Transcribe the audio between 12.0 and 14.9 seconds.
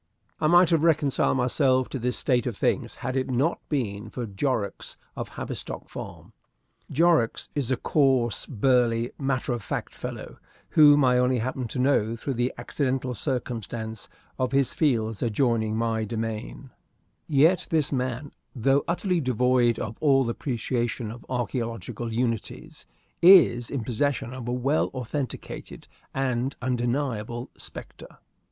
through the accidental circumstance of his